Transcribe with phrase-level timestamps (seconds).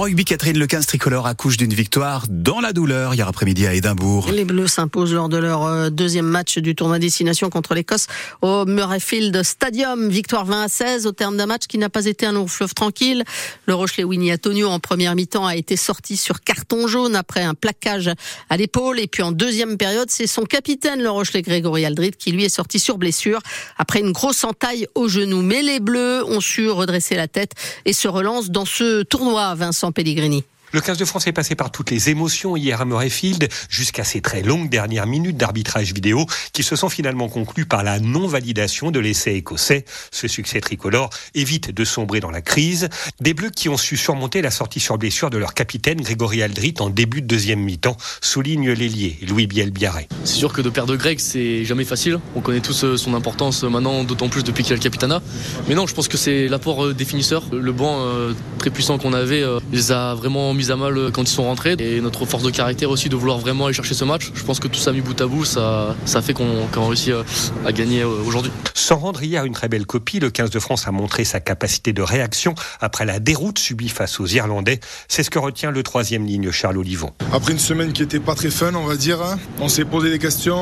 [0.00, 3.74] En rugby, Catherine Le 15 tricolore accouche d'une victoire dans la douleur hier après-midi à
[3.74, 4.30] Édimbourg.
[4.32, 8.06] Les Bleus s'imposent lors de leur euh, deuxième match du tournoi destination contre l'Écosse
[8.40, 10.08] au Murrayfield Stadium.
[10.08, 12.72] Victoire 20 à 16 au terme d'un match qui n'a pas été un long fleuve
[12.72, 13.24] tranquille.
[13.66, 17.52] Le Rochelet Winnie Antonio en première mi-temps a été sorti sur carton jaune après un
[17.52, 18.10] plaquage
[18.48, 19.00] à l'épaule.
[19.00, 22.48] Et puis en deuxième période, c'est son capitaine, le Rochelet Grégory Aldrit, qui lui est
[22.48, 23.40] sorti sur blessure
[23.76, 25.42] après une grosse entaille au genou.
[25.42, 27.52] Mais les Bleus ont su redresser la tête
[27.84, 29.89] et se relancent dans ce tournoi, Vincent.
[29.92, 30.44] Pellegrini.
[30.72, 34.20] Le 15 de France est passé par toutes les émotions hier à Murrayfield, jusqu'à ces
[34.20, 39.00] très longues dernières minutes d'arbitrage vidéo qui se sont finalement conclues par la non-validation de
[39.00, 39.84] l'essai écossais.
[40.12, 42.88] Ce succès tricolore évite de sombrer dans la crise.
[43.20, 46.74] Des Bleus qui ont su surmonter la sortie sur blessure de leur capitaine Grégory Aldrit
[46.78, 50.08] en début de deuxième mi-temps, souligne l'ailier Louis Biel-Biarré.
[50.24, 52.20] C'est sûr que de perdre Greg, c'est jamais facile.
[52.36, 55.20] On connaît tous euh, son importance maintenant, d'autant plus depuis qu'il a le capitana.
[55.68, 57.44] Mais non, je pense que c'est l'apport euh, des finisseurs.
[57.50, 61.22] Le banc euh, très puissant qu'on avait les a vraiment mis à mal euh, quand
[61.22, 61.76] ils sont rentrés.
[61.78, 64.30] Et notre force de caractère aussi de vouloir vraiment aller chercher ce match.
[64.34, 67.10] Je pense que tout ça mis bout à bout, ça, ça fait qu'on qu réussit
[67.10, 67.22] euh,
[67.64, 68.52] à gagner euh, aujourd'hui.
[68.74, 71.92] Sans rendre hier une très belle copie, le 15 de France a montré sa capacité
[71.92, 74.80] de réaction après la déroute subie face aux Irlandais.
[75.08, 77.12] C'est ce que retient le troisième ligne, Charles Olivon.
[77.32, 80.10] Après une semaine qui était pas très fun, on va dire, hein, on s'est posé
[80.10, 80.58] des questions,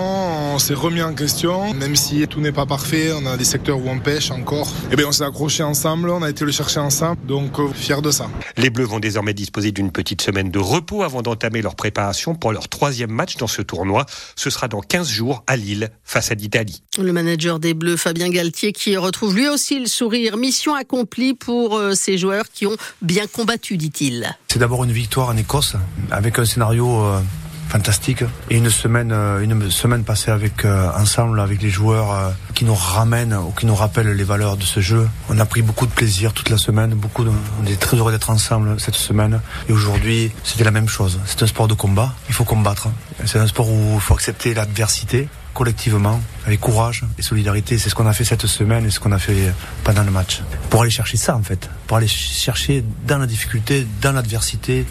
[0.54, 1.74] on s'est remis en question.
[1.74, 4.68] Même si tout n'est pas parfait, on a des secteurs où on pêche encore.
[4.68, 8.02] Et eh bien on s'est accroché ensemble, on a été le chercher ensemble, donc fier
[8.02, 8.28] de ça.
[8.56, 12.52] Les Bleus vont désormais disposer d'une petite semaine de repos avant d'entamer leur préparation pour
[12.52, 14.06] leur troisième match dans ce tournoi.
[14.36, 16.82] Ce sera dans 15 jours à Lille face à l'Italie.
[16.98, 20.36] Le manager des Bleus, Fabien Galtier, qui retrouve lui aussi le sourire.
[20.36, 24.36] Mission accomplie pour euh, ces joueurs qui ont bien combattu, dit-il.
[24.48, 25.74] C'est d'abord une victoire en Écosse
[26.10, 27.20] avec un scénario euh,
[27.68, 32.30] fantastique et une semaine euh, une semaine passée avec euh, ensemble avec les joueurs euh,
[32.54, 35.08] qui nous ramènent ou qui nous rappellent les valeurs de ce jeu.
[35.28, 37.30] On a pris beaucoup de plaisir toute la semaine, beaucoup de,
[37.62, 41.20] on est très heureux d'être ensemble cette semaine et aujourd'hui, c'était la même chose.
[41.26, 42.88] C'est un sport de combat, il faut combattre.
[43.26, 47.78] C'est un sport où il faut accepter l'adversité collectivement, avec courage et solidarité.
[47.78, 49.52] C'est ce qu'on a fait cette semaine et ce qu'on a fait
[49.82, 50.40] pendant le match.
[50.70, 51.68] Pour aller chercher ça, en fait.
[51.88, 54.86] Pour aller chercher dans la difficulté, dans l'adversité,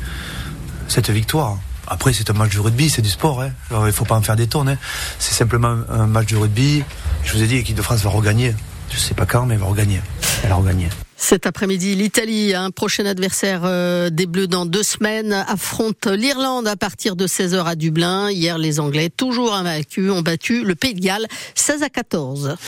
[0.90, 1.58] cette victoire.
[1.88, 3.42] Après, c'est un match de rugby, c'est du sport.
[3.42, 3.52] Hein.
[3.72, 4.70] il ne faut pas en faire des tonnes.
[4.70, 4.78] Hein.
[5.20, 6.84] C'est simplement un match de rugby.
[7.24, 8.54] Je vous ai dit, l'équipe de France va regagner.
[8.90, 10.02] Je ne sais pas quand, mais elle va regagner.
[10.44, 10.90] Elle a regagné.
[11.20, 16.76] Cet après-midi, l'Italie, un prochain adversaire euh, des Bleus dans deux semaines, affronte l'Irlande à
[16.76, 18.30] partir de 16h à Dublin.
[18.30, 22.56] Hier, les Anglais, toujours invaincus, ont battu le Pays de Galles 16 à 14.